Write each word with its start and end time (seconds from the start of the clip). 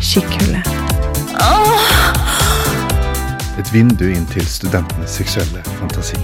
Skikkhulle. 0.00 0.62
Et 3.58 3.72
vindu 3.74 4.04
inn 4.10 4.26
til 4.30 4.46
studentenes 4.46 5.16
seksuelle 5.18 5.62
fantasi. 5.78 6.18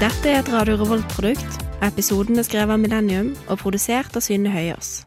Dette 0.00 0.28
er 0.28 0.42
et 0.42 0.52
Radio 0.52 0.76
Revolt-produkt. 0.82 1.60
Episoden 1.84 2.38
er 2.38 2.44
skrevet 2.44 2.76
av 2.76 2.80
Millennium 2.80 3.34
og 3.48 3.62
produsert 3.64 4.16
av 4.16 4.24
Synne 4.24 4.52
Høyås. 4.52 5.04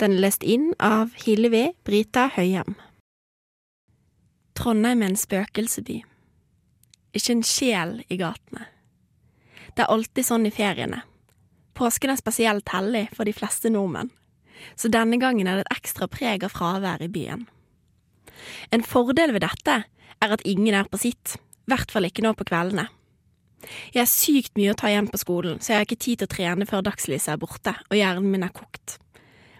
Den 0.00 0.16
er 0.16 0.26
lest 0.26 0.44
inn 0.44 0.72
av 0.80 1.12
Hillevi 1.24 1.70
Brita 1.84 2.28
Høyem. 2.36 2.76
Trondheim 4.56 5.02
er 5.02 5.14
en 5.14 5.16
spøkelseby. 5.20 6.02
Ikke 7.14 7.36
en 7.36 7.44
sjel 7.46 7.98
i 8.10 8.18
gatene. 8.18 8.66
Det 9.74 9.84
er 9.84 9.90
alltid 9.90 10.26
sånn 10.26 10.46
i 10.46 10.52
feriene. 10.54 11.02
Påsken 11.74 12.12
er 12.12 12.18
spesielt 12.20 12.70
hellig 12.70 13.08
for 13.14 13.26
de 13.26 13.34
fleste 13.34 13.70
nordmenn, 13.72 14.12
så 14.78 14.90
denne 14.92 15.18
gangen 15.22 15.48
er 15.50 15.58
det 15.58 15.66
et 15.66 15.78
ekstra 15.80 16.06
preg 16.10 16.46
av 16.46 16.54
fravær 16.54 17.02
i 17.02 17.10
byen. 17.10 17.48
En 18.70 18.84
fordel 18.86 19.34
ved 19.34 19.42
dette 19.42 19.80
er 19.84 20.34
at 20.36 20.44
ingen 20.46 20.74
er 20.74 20.86
på 20.90 21.00
sitt, 21.02 21.36
i 21.64 21.72
hvert 21.72 21.90
fall 21.90 22.06
ikke 22.06 22.22
nå 22.24 22.34
på 22.38 22.46
kveldene. 22.50 22.86
Jeg 23.94 24.02
har 24.02 24.10
sykt 24.10 24.58
mye 24.58 24.74
å 24.74 24.78
ta 24.78 24.90
igjen 24.90 25.08
på 25.10 25.18
skolen, 25.20 25.58
så 25.58 25.72
jeg 25.72 25.80
har 25.80 25.88
ikke 25.88 26.02
tid 26.04 26.20
til 26.20 26.28
å 26.28 26.34
trene 26.34 26.68
før 26.68 26.84
dagslyset 26.86 27.32
er 27.34 27.40
borte 27.40 27.74
og 27.88 27.96
hjernen 27.96 28.30
min 28.30 28.46
er 28.46 28.54
kokt. 28.54 28.98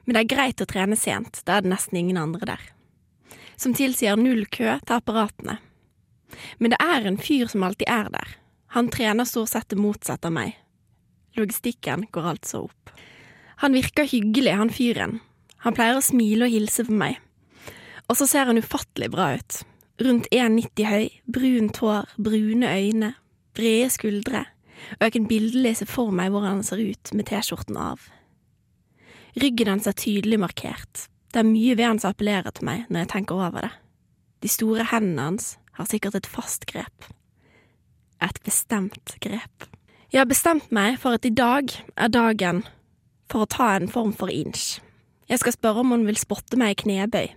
Men 0.04 0.16
det 0.16 0.24
er 0.24 0.32
greit 0.34 0.60
å 0.60 0.68
trene 0.68 0.98
sent, 1.00 1.40
da 1.48 1.56
er 1.56 1.64
det 1.64 1.72
nesten 1.72 1.98
ingen 1.98 2.20
andre 2.20 2.50
der. 2.54 2.64
Som 3.56 3.74
tilsier 3.76 4.18
null 4.20 4.44
kø 4.52 4.76
til 4.84 4.96
apparatene. 4.98 5.56
Men 6.58 6.74
det 6.74 6.80
er 6.82 7.06
en 7.06 7.20
fyr 7.20 7.50
som 7.50 7.66
alltid 7.66 7.88
er 7.90 8.10
der. 8.14 8.36
Han 8.74 8.90
trener 8.90 9.28
stort 9.28 9.52
sett 9.52 9.68
det 9.70 9.78
motsatte 9.78 10.30
av 10.30 10.34
meg. 10.34 10.56
Logistikken 11.38 12.06
går 12.14 12.30
altså 12.34 12.64
opp. 12.68 12.94
Han 13.62 13.76
virker 13.76 14.08
hyggelig, 14.08 14.54
han 14.54 14.72
fyren. 14.72 15.20
Han 15.66 15.76
pleier 15.76 15.98
å 15.98 16.04
smile 16.04 16.48
og 16.48 16.54
hilse 16.54 16.84
på 16.86 16.94
meg. 16.94 17.20
Og 18.10 18.18
så 18.18 18.26
ser 18.28 18.50
han 18.50 18.60
ufattelig 18.60 19.10
bra 19.14 19.30
ut. 19.38 19.60
Rundt 20.02 20.26
1,90 20.34 20.90
høy, 20.90 21.06
brunt 21.30 21.78
hår, 21.80 22.10
brune 22.18 22.70
øyne, 22.70 23.14
brede 23.54 23.90
skuldre, 23.94 24.42
og 24.98 25.06
jeg 25.06 25.14
kan 25.14 25.28
bildelig 25.30 25.76
se 25.78 25.86
for 25.86 26.10
meg 26.10 26.32
hvordan 26.34 26.58
han 26.58 26.66
ser 26.66 26.82
ut 26.82 27.12
med 27.14 27.28
T-skjorten 27.30 27.78
av. 27.78 28.02
Ryggen 29.38 29.70
hans 29.70 29.86
er 29.86 29.94
tydelig 29.98 30.40
markert, 30.42 31.06
det 31.34 31.42
er 31.42 31.48
mye 31.48 31.74
ved 31.78 31.86
han 31.86 31.98
som 32.02 32.12
appellerer 32.14 32.54
til 32.54 32.66
meg 32.68 32.84
når 32.88 33.04
jeg 33.04 33.12
tenker 33.14 33.38
over 33.38 33.64
det. 33.66 33.72
De 34.44 34.50
store 34.50 34.86
hendene 34.90 35.30
hans 35.30 35.54
har 35.78 35.88
sikkert 35.90 36.18
et 36.18 36.30
fast 36.30 36.66
grep. 36.70 37.08
Et 38.22 38.40
bestemt 38.46 39.16
grep. 39.22 39.68
Jeg 40.12 40.22
har 40.22 40.30
bestemt 40.30 40.70
meg 40.74 40.98
for 41.02 41.16
at 41.16 41.26
i 41.26 41.34
dag 41.34 41.72
er 41.96 42.12
dagen 42.12 42.62
for 43.30 43.44
å 43.44 43.50
ta 43.50 43.72
en 43.74 43.90
form 43.90 44.12
for 44.14 44.30
inch. 44.30 44.78
Jeg 45.28 45.40
skal 45.40 45.56
spørre 45.56 45.82
om 45.82 45.94
hun 45.94 46.06
vil 46.06 46.20
spotte 46.20 46.58
meg 46.60 46.74
i 46.74 46.80
knebøy. 46.84 47.32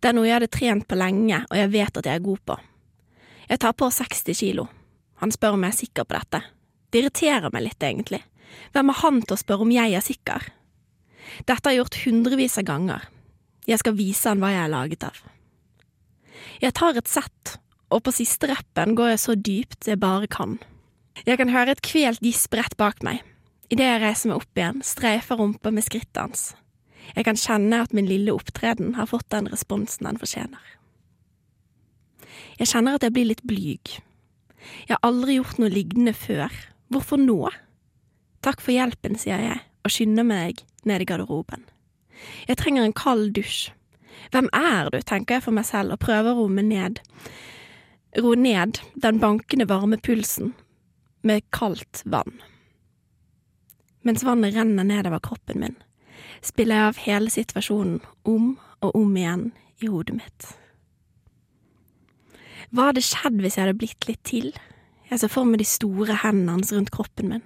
Det 0.00 0.08
er 0.08 0.16
noe 0.16 0.24
jeg 0.28 0.38
hadde 0.38 0.52
trent 0.54 0.86
på 0.88 0.96
lenge, 0.96 1.42
og 1.50 1.58
jeg 1.58 1.72
vet 1.74 2.00
at 2.00 2.08
jeg 2.08 2.20
er 2.20 2.24
god 2.24 2.42
på. 2.48 2.56
Jeg 3.50 3.60
tar 3.62 3.74
på 3.76 3.90
60 3.92 4.38
kilo. 4.40 4.66
Han 5.20 5.32
spør 5.34 5.56
om 5.56 5.66
jeg 5.66 5.74
er 5.74 5.80
sikker 5.82 6.06
på 6.06 6.16
dette. 6.16 6.40
Det 6.90 7.02
irriterer 7.02 7.52
meg 7.52 7.66
litt, 7.66 7.82
egentlig. 7.82 8.22
Hvem 8.72 8.92
er 8.92 9.00
han 9.02 9.20
til 9.22 9.36
å 9.36 9.40
spørre 9.40 9.66
om 9.66 9.74
jeg 9.74 9.94
er 9.98 10.04
sikker? 10.04 10.48
Dette 11.44 11.60
har 11.60 11.74
jeg 11.74 11.82
gjort 11.82 12.00
hundrevis 12.06 12.58
av 12.62 12.66
ganger. 12.68 13.06
Jeg 13.66 13.82
skal 13.82 13.96
vise 13.98 14.30
han 14.30 14.42
hva 14.42 14.52
jeg 14.54 14.62
er 14.62 14.72
laget 14.72 15.06
av. 15.08 15.20
Jeg 16.62 16.76
tar 16.78 16.96
et 16.96 17.10
sett, 17.10 17.56
og 17.96 18.04
på 18.04 18.12
siste 18.12 18.50
rappen 18.50 18.94
går 18.98 19.14
jeg 19.14 19.22
så 19.22 19.34
dypt 19.40 19.88
jeg 19.88 20.00
bare 20.02 20.28
kan. 20.28 20.58
Jeg 21.24 21.40
kan 21.40 21.50
høre 21.52 21.72
et 21.72 21.82
kvelt 21.84 22.20
gisp 22.24 22.54
rett 22.58 22.76
bak 22.76 23.00
meg. 23.06 23.22
Idet 23.72 23.88
jeg 23.88 24.02
reiser 24.02 24.30
meg 24.30 24.42
opp 24.42 24.60
igjen, 24.60 24.82
streifer 24.84 25.40
rumpa 25.40 25.72
med 25.74 25.86
skrittet 25.86 26.20
hans. 26.20 26.50
Jeg 27.14 27.24
kan 27.26 27.38
kjenne 27.38 27.80
at 27.82 27.94
min 27.96 28.08
lille 28.08 28.34
opptreden 28.34 28.94
har 28.98 29.08
fått 29.10 29.30
den 29.32 29.48
responsen 29.50 30.08
den 30.08 30.20
fortjener. 30.20 30.62
Jeg 32.60 32.70
kjenner 32.72 32.98
at 32.98 33.06
jeg 33.06 33.14
blir 33.16 33.30
litt 33.30 33.44
blyg. 33.46 33.96
Jeg 34.86 34.92
har 34.92 35.02
aldri 35.06 35.38
gjort 35.38 35.60
noe 35.62 35.72
lignende 35.72 36.12
før. 36.16 36.52
Hvorfor 36.92 37.20
nå? 37.20 37.38
Takk 38.44 38.60
for 38.62 38.74
hjelpen, 38.74 39.16
sier 39.18 39.40
jeg 39.42 39.62
og 39.86 39.92
skynder 39.94 40.26
meg 40.26 40.64
ned 40.86 41.04
i 41.04 41.06
garderoben. 41.06 41.62
Jeg 42.48 42.58
trenger 42.58 42.86
en 42.86 42.96
kald 42.96 43.30
dusj. 43.36 43.70
Hvem 44.34 44.48
er 44.56 44.90
du, 44.90 44.98
tenker 45.06 45.36
jeg 45.36 45.44
for 45.44 45.54
meg 45.54 45.68
selv 45.68 45.94
og 45.94 46.02
prøver 46.02 46.32
å 46.32 46.40
romme 46.42 46.64
ned, 46.66 46.98
roe 48.16 48.36
ned 48.36 48.80
den 48.94 49.20
bankende 49.22 49.66
varme 49.68 49.98
pulsen 49.98 50.54
med 51.26 51.44
kaldt 51.50 52.02
vann. 52.04 52.38
Mens 54.06 54.24
vannet 54.24 54.54
renner 54.54 54.86
nedover 54.86 55.18
kroppen 55.18 55.60
min, 55.60 55.74
spiller 56.42 56.78
jeg 56.78 56.92
av 56.92 57.02
hele 57.06 57.32
situasjonen 57.32 57.98
om 58.28 58.54
og 58.84 58.94
om 58.94 59.16
igjen 59.18 59.50
i 59.82 59.90
hodet 59.90 60.20
mitt. 60.20 60.48
Hva 62.70 62.90
hadde 62.90 63.04
skjedd 63.04 63.40
hvis 63.42 63.58
jeg 63.58 63.66
hadde 63.66 63.78
blitt 63.80 64.08
litt 64.08 64.22
til? 64.26 64.52
Jeg 65.10 65.22
ser 65.22 65.30
for 65.30 65.46
meg 65.46 65.60
de 65.62 65.68
store 65.68 66.18
hendene 66.22 66.56
hans 66.56 66.72
rundt 66.74 66.92
kroppen 66.94 67.30
min. 67.30 67.44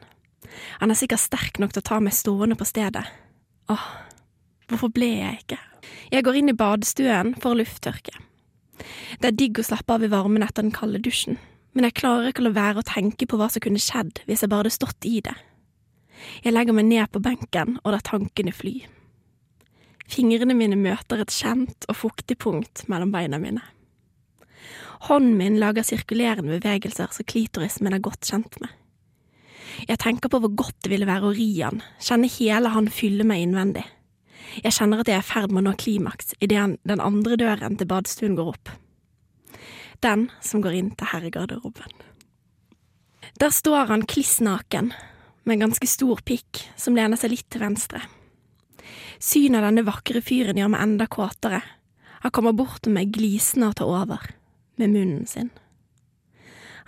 Han 0.80 0.92
er 0.92 0.98
sikkert 0.98 1.22
sterk 1.22 1.60
nok 1.60 1.74
til 1.74 1.84
å 1.84 1.88
ta 1.90 2.00
meg 2.02 2.16
stående 2.16 2.56
på 2.58 2.68
stedet. 2.68 3.04
Åh, 3.70 3.84
hvorfor 4.68 4.92
ble 4.92 5.10
jeg 5.20 5.42
ikke? 5.44 5.60
Jeg 6.10 6.26
går 6.26 6.40
inn 6.40 6.52
i 6.52 6.56
badstuen 6.56 7.36
for 7.40 7.54
å 7.54 7.60
lufttørke. 7.60 8.16
Det 9.20 9.30
er 9.30 9.36
digg 9.36 9.60
å 9.60 9.66
slappe 9.66 9.96
av 9.96 10.04
i 10.04 10.10
varmen 10.12 10.44
etter 10.46 10.64
den 10.64 10.74
kalde 10.74 11.00
dusjen, 11.02 11.38
men 11.74 11.86
jeg 11.86 11.98
klarer 12.00 12.30
ikke 12.30 12.44
å 12.44 12.48
la 12.48 12.56
være 12.56 12.82
å 12.82 12.88
tenke 12.88 13.28
på 13.28 13.38
hva 13.40 13.50
som 13.52 13.62
kunne 13.64 13.82
skjedd 13.82 14.22
hvis 14.26 14.44
jeg 14.44 14.50
bare 14.50 14.64
hadde 14.64 14.76
stått 14.76 15.08
i 15.08 15.20
det. 15.24 15.36
Jeg 16.44 16.54
legger 16.54 16.76
meg 16.76 16.88
ned 16.88 17.10
på 17.12 17.22
benken 17.24 17.78
og 17.82 17.94
lar 17.94 18.04
tankene 18.04 18.52
fly. 18.52 18.74
Fingrene 20.10 20.56
mine 20.58 20.78
møter 20.78 21.22
et 21.22 21.32
kjent 21.32 21.86
og 21.88 21.96
fuktig 21.96 22.36
punkt 22.42 22.84
mellom 22.90 23.12
beina 23.14 23.38
mine. 23.40 23.62
Hånden 25.06 25.38
min 25.38 25.56
lager 25.62 25.86
sirkulerende 25.86 26.58
bevegelser 26.58 27.14
som 27.14 27.28
klitorismen 27.28 27.94
er 27.96 28.02
godt 28.04 28.28
kjent 28.28 28.58
med. 28.60 28.74
Jeg 29.88 30.00
tenker 30.02 30.28
på 30.28 30.40
hvor 30.42 30.52
godt 30.52 30.76
det 30.84 30.90
ville 30.92 31.08
være 31.08 31.30
å 31.30 31.32
ri 31.36 31.48
han, 31.62 31.80
kjenne 32.02 32.28
hele 32.34 32.72
han 32.74 32.90
fylle 32.92 33.24
meg 33.24 33.46
innvendig. 33.46 33.86
Jeg 34.58 34.74
kjenner 34.74 35.02
at 35.02 35.08
jeg 35.10 35.20
er 35.20 35.24
i 35.24 35.30
ferd 35.30 35.52
med 35.52 35.62
å 35.62 35.70
nå 35.70 35.76
klimaks 35.78 36.34
idet 36.42 36.76
den 36.88 37.02
andre 37.02 37.38
døren 37.38 37.78
til 37.78 37.88
badstuen 37.90 38.36
går 38.38 38.54
opp. 38.54 38.72
Den 40.02 40.28
som 40.42 40.62
går 40.64 40.78
inn 40.78 40.90
til 40.96 41.10
herregarderoben. 41.12 41.92
Der 43.40 43.52
står 43.54 43.92
han 43.92 44.06
kliss 44.08 44.38
naken, 44.42 44.92
med 45.44 45.56
en 45.56 45.68
ganske 45.68 45.86
stor 45.88 46.20
pikk 46.26 46.64
som 46.76 46.96
lener 46.96 47.16
seg 47.20 47.32
litt 47.32 47.46
til 47.52 47.62
venstre. 47.62 48.02
Synet 49.20 49.60
av 49.60 49.68
denne 49.68 49.84
vakre 49.86 50.22
fyren 50.24 50.58
gjør 50.58 50.72
meg 50.72 50.84
enda 50.84 51.06
kåtere. 51.10 51.62
Han 52.24 52.34
kommer 52.36 52.56
bort 52.56 52.82
til 52.84 52.94
meg 52.96 53.12
glisende 53.14 53.70
og 53.70 53.78
tar 53.80 53.88
over, 53.88 54.26
med 54.80 54.92
munnen 54.92 55.26
sin. 55.28 55.50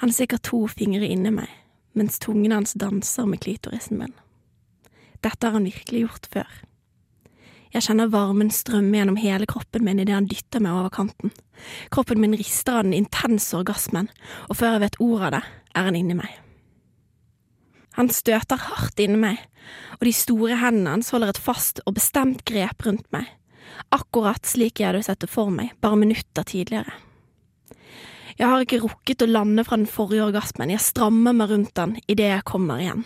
Han 0.03 0.11
har 0.11 0.17
sikkert 0.17 0.45
to 0.49 0.65
fingre 0.69 1.09
inni 1.09 1.33
meg, 1.33 1.49
mens 1.97 2.19
tungen 2.21 2.53
hans 2.53 2.75
danser 2.81 3.29
med 3.29 3.43
klitorisen 3.45 4.01
min. 4.01 4.15
Dette 5.23 5.47
har 5.47 5.55
han 5.55 5.69
virkelig 5.69 6.07
gjort 6.07 6.29
før. 6.33 6.53
Jeg 7.73 7.87
kjenner 7.87 8.11
varmen 8.13 8.51
strømme 8.53 8.99
gjennom 8.99 9.17
hele 9.17 9.49
kroppen 9.49 9.85
min 9.87 10.03
idet 10.03 10.13
han 10.13 10.29
dytter 10.29 10.61
meg 10.61 10.77
over 10.77 10.93
kanten. 10.93 11.33
Kroppen 11.95 12.21
min 12.21 12.37
rister 12.37 12.79
av 12.79 12.85
den 12.85 12.97
intense 12.97 13.57
orgasmen, 13.57 14.11
og 14.51 14.59
før 14.61 14.77
jeg 14.77 14.83
vet 14.85 14.99
ordet 15.01 15.29
av 15.29 15.33
det, 15.37 15.43
er 15.73 15.89
han 15.89 15.97
inni 15.97 16.17
meg. 16.19 16.35
Han 17.97 18.11
støter 18.13 18.61
hardt 18.61 19.01
inni 19.01 19.21
meg, 19.21 19.41
og 19.99 20.05
de 20.09 20.13
store 20.17 20.59
hendene 20.61 20.99
hans 20.99 21.13
holder 21.13 21.33
et 21.33 21.41
fast 21.41 21.81
og 21.87 21.97
bestemt 21.97 22.45
grep 22.49 22.85
rundt 22.85 23.09
meg, 23.15 23.31
akkurat 23.93 24.45
slik 24.49 24.81
jeg 24.81 24.91
hadde 24.91 25.05
sett 25.07 25.25
det 25.25 25.31
for 25.33 25.53
meg 25.53 25.73
bare 25.81 26.01
minutter 26.01 26.45
tidligere. 26.49 26.93
Jeg 28.37 28.49
har 28.49 28.65
ikke 28.65 28.81
rukket 28.83 29.25
å 29.25 29.29
lande 29.29 29.65
fra 29.65 29.79
den 29.81 29.89
forrige 29.89 30.29
orgasmen, 30.29 30.73
jeg 30.73 30.85
strammer 30.85 31.37
meg 31.37 31.53
rundt 31.53 31.81
han 31.81 31.97
idet 32.05 32.31
jeg 32.33 32.49
kommer 32.49 32.81
igjen. 32.81 33.05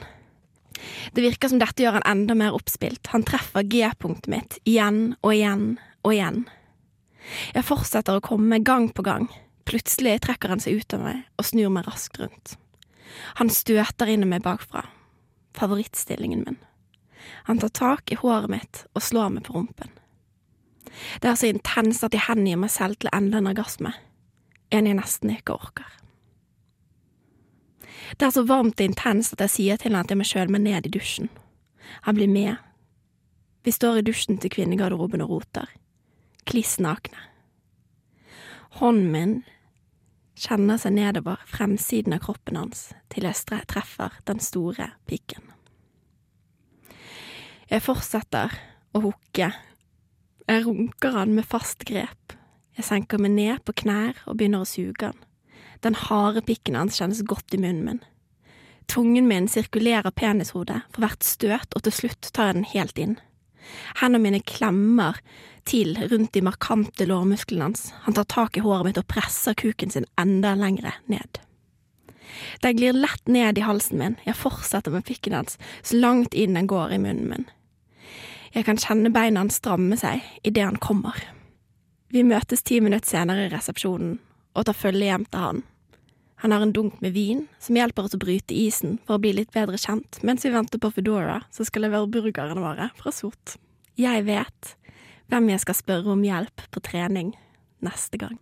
Det 1.13 1.25
virker 1.25 1.51
som 1.51 1.61
dette 1.61 1.83
gjør 1.83 1.99
han 1.99 2.09
enda 2.09 2.37
mer 2.39 2.57
oppspilt, 2.57 3.09
han 3.13 3.25
treffer 3.27 3.67
G-punktet 3.67 4.31
mitt 4.33 4.59
igjen 4.69 5.17
og 5.23 5.33
igjen 5.35 5.67
og 6.05 6.13
igjen. 6.15 6.45
Jeg 7.57 7.67
fortsetter 7.67 8.19
å 8.19 8.25
komme 8.25 8.61
gang 8.63 8.89
på 8.95 9.05
gang, 9.07 9.27
plutselig 9.67 10.21
trekker 10.27 10.53
han 10.53 10.63
seg 10.63 10.81
ut 10.81 10.97
av 10.97 11.05
meg 11.09 11.25
og 11.41 11.49
snur 11.49 11.73
meg 11.75 11.89
raskt 11.89 12.21
rundt. 12.23 12.57
Han 13.41 13.51
støter 13.51 14.11
inn 14.13 14.25
i 14.27 14.31
meg 14.31 14.45
bakfra, 14.45 14.85
favorittstillingen 15.57 16.45
min. 16.47 16.59
Han 17.49 17.59
tar 17.59 17.73
tak 17.75 18.13
i 18.13 18.19
håret 18.21 18.53
mitt 18.53 18.85
og 18.95 19.03
slår 19.03 19.33
meg 19.35 19.47
på 19.49 19.57
rumpen. 19.57 19.91
Det 21.21 21.31
er 21.31 21.39
så 21.39 21.51
intenst 21.51 22.05
at 22.07 22.15
jeg 22.15 22.27
hengir 22.29 22.61
meg 22.61 22.71
selv 22.73 23.01
til 23.01 23.11
enda 23.15 23.41
en 23.41 23.51
orgasme, 23.51 23.93
en 24.71 24.89
jeg 24.89 24.99
nesten 24.99 25.33
ikke 25.35 25.57
orker. 25.57 25.89
Det 28.17 28.27
er 28.27 28.35
så 28.35 28.45
varmt 28.47 28.81
og 28.81 28.87
intenst 28.87 29.37
at 29.37 29.45
jeg 29.47 29.55
sier 29.55 29.81
til 29.81 29.95
han 29.95 30.05
at 30.05 30.13
jeg 30.13 30.21
må 30.21 30.29
kjøle 30.29 30.53
meg 30.55 30.65
ned 30.67 30.89
i 30.89 30.95
dusjen. 30.97 31.31
Han 32.07 32.19
blir 32.19 32.31
med. 32.31 32.57
Vi 33.67 33.75
står 33.75 34.01
i 34.01 34.07
dusjen 34.07 34.39
til 34.39 34.53
kvinnegarderoben 34.53 35.25
og 35.25 35.33
roter, 35.33 35.71
kliss 36.47 36.77
nakne. 36.83 37.19
Hånden 38.79 39.11
min 39.13 39.37
kjenner 40.37 40.79
seg 40.79 40.95
nedover 40.99 41.41
fremsiden 41.49 42.15
av 42.15 42.23
kroppen 42.27 42.59
hans 42.61 42.91
til 43.13 43.27
jeg 43.27 43.67
treffer 43.71 44.19
den 44.29 44.43
store 44.45 44.93
pikken. 45.09 45.43
Jeg 47.67 47.83
fortsetter 47.83 48.53
å 48.95 49.03
hooke. 49.09 49.49
Jeg 50.47 50.67
runker 50.67 51.17
han 51.17 51.33
med 51.35 51.49
fast 51.49 51.83
grep. 51.89 52.37
Jeg 52.77 52.87
senker 52.87 53.19
meg 53.19 53.33
ned 53.35 53.65
på 53.67 53.75
knær 53.83 54.21
og 54.29 54.37
begynner 54.39 54.63
å 54.63 54.69
suge 54.69 55.09
han. 55.09 55.19
Den 55.85 55.97
harde 56.07 56.43
pikken 56.47 56.79
hans 56.79 56.99
kjennes 57.01 57.25
godt 57.27 57.55
i 57.55 57.61
munnen 57.61 57.85
min. 57.85 58.05
Tungen 58.87 59.27
min 59.29 59.49
sirkulerer 59.51 60.15
penishodet 60.15 60.83
for 60.95 61.03
hvert 61.03 61.27
støt, 61.27 61.75
og 61.75 61.83
til 61.85 61.95
slutt 61.95 62.31
tar 62.33 62.51
jeg 62.51 62.59
den 62.59 62.71
helt 62.71 63.01
inn. 63.03 63.17
Hendene 63.99 64.23
mine 64.23 64.41
klemmer 64.47 65.19
til 65.67 65.97
rundt 65.99 66.33
de 66.37 66.43
markante 66.47 67.07
lårmusklene 67.09 67.67
hans. 67.67 67.89
Han 68.07 68.15
tar 68.15 68.29
tak 68.31 68.57
i 68.57 68.63
håret 68.63 68.87
mitt 68.87 69.01
og 69.01 69.09
presser 69.11 69.57
kuken 69.59 69.91
sin 69.91 70.07
enda 70.21 70.55
lengre 70.59 70.95
ned. 71.11 71.41
Den 72.63 72.79
glir 72.79 72.95
lett 72.95 73.27
ned 73.31 73.59
i 73.59 73.65
halsen 73.67 73.99
min, 73.99 74.19
jeg 74.27 74.39
fortsetter 74.39 74.95
med 74.95 75.07
pikken 75.07 75.35
hans 75.35 75.59
så 75.83 75.99
langt 75.99 76.35
inn 76.35 76.55
den 76.59 76.69
går 76.71 76.95
i 76.95 77.01
munnen 77.03 77.31
min. 77.31 77.49
Jeg 78.55 78.67
kan 78.69 78.79
kjenne 78.81 79.13
beina 79.13 79.43
hans 79.43 79.59
stramme 79.61 79.99
seg 80.01 80.23
idet 80.47 80.65
han 80.65 80.79
kommer. 80.81 81.19
Vi 82.15 82.23
møtes 82.23 82.63
ti 82.63 82.79
minutter 82.81 83.17
senere 83.17 83.47
i 83.47 83.53
resepsjonen 83.53 84.19
og 84.57 84.67
tar 84.67 84.77
følge 84.77 85.11
hjem 85.11 85.27
til 85.29 85.43
han. 85.43 85.63
Han 86.45 86.53
har 86.53 86.65
en 86.65 86.73
dunk 86.73 86.99
med 87.01 87.15
vin 87.17 87.47
som 87.63 87.79
hjelper 87.79 88.09
oss 88.09 88.17
å 88.17 88.21
bryte 88.21 88.57
isen 88.57 88.99
for 89.07 89.17
å 89.17 89.23
bli 89.23 89.33
litt 89.37 89.53
bedre 89.57 89.79
kjent 89.81 90.19
mens 90.27 90.45
vi 90.45 90.53
venter 90.53 90.81
på 90.81 90.91
Foodora 90.93 91.41
som 91.55 91.69
skal 91.69 91.87
levere 91.87 92.11
burgerne 92.13 92.61
våre 92.61 92.91
fra 92.99 93.13
Sot. 93.13 93.57
Jeg 93.97 94.27
vet 94.29 94.75
hvem 95.33 95.49
jeg 95.53 95.65
skal 95.65 95.79
spørre 95.79 96.13
om 96.13 96.25
hjelp 96.25 96.67
på 96.73 96.83
trening 96.85 97.33
neste 97.85 98.21
gang. 98.21 98.37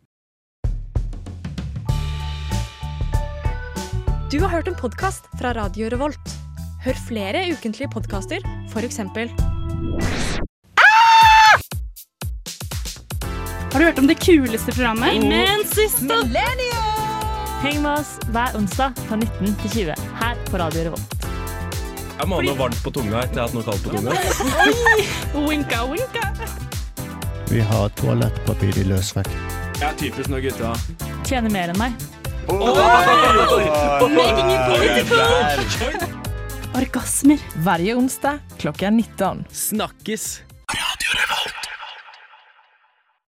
Du 4.34 4.40
har 4.43 4.50
hørt 4.50 4.67
en 4.67 4.75
podkast 4.75 5.28
fra 5.38 5.55
Radio 5.55 5.87
Revolt. 5.94 6.34
Hør 6.82 6.99
flere 7.06 7.46
ukentlige 7.55 7.93
podkaster, 7.94 8.43
f.eks. 8.75 8.99
Har 13.75 13.81
du 13.81 13.87
hørt 13.87 13.99
om 13.99 14.06
det 14.06 14.15
kuleste 14.15 14.73
programmet? 14.73 15.11
Heng 17.62 17.81
med 17.82 17.88
oss 17.91 18.12
hver 18.31 18.55
onsdag 18.55 18.93
fra 19.09 19.17
19 19.19 19.56
til 19.65 19.73
20 19.73 20.05
her 20.21 20.37
på 20.47 20.61
Radio 20.62 20.85
Revolt. 20.87 21.17
Jeg 22.21 22.29
må 22.31 22.38
ha 22.38 22.44
noe 22.47 22.55
varmt 22.61 22.79
på 22.85 22.93
tunga 22.94 23.25
etter 23.25 23.41
jeg 23.41 23.43
har 23.43 23.50
hatt 23.50 23.56
noe 23.59 23.67
kaldt 23.67 23.82
på 23.82 23.91
tunga. 23.97 24.15
Winka, 25.49 25.81
winka. 25.91 26.23
Vi 27.50 27.67
har 27.73 27.91
toalettpapir 27.99 28.79
i 28.79 28.87
løsvekt. 28.93 29.35
Jeg 29.81 29.88
er 29.91 29.99
typisk 29.99 30.31
når 30.31 30.47
gutta 30.47 30.70
Tjener 31.27 31.50
mer 31.50 31.75
enn 31.75 31.82
meg. 31.82 31.99
Orgasmer. 36.79 37.43
Hver 37.67 37.88
onsdag 37.99 38.38
klokka 38.62 38.94
19. 38.94 39.49
Snakkes! 39.67 40.54